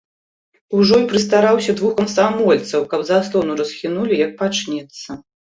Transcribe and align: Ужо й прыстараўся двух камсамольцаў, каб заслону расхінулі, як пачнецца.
Ужо 0.77 0.95
й 1.01 1.03
прыстараўся 1.11 1.75
двух 1.81 1.93
камсамольцаў, 1.99 2.81
каб 2.95 3.05
заслону 3.11 3.53
расхінулі, 3.61 4.13
як 4.25 4.35
пачнецца. 4.43 5.09